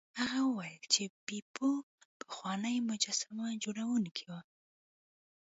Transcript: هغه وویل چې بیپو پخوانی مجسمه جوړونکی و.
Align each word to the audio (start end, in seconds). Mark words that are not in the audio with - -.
هغه 0.19 0.39
وویل 0.45 0.83
چې 0.93 1.01
بیپو 1.25 1.69
پخوانی 2.19 2.77
مجسمه 2.89 3.45
جوړونکی 3.63 4.23
و. 4.27 4.31